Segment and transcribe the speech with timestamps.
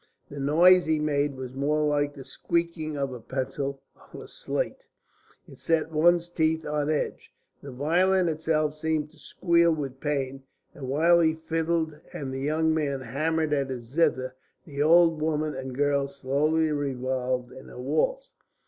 [0.29, 3.83] The noise he made was more like the squeaking of a pencil
[4.15, 4.87] on a slate;
[5.47, 7.31] it set one's teeth on edge;
[7.61, 10.41] the violin itself seemed to squeal with pain.
[10.73, 14.33] And while he fiddled, and the young man hammered at his zither,
[14.65, 18.31] the old woman and girl slowly revolved in a waltz.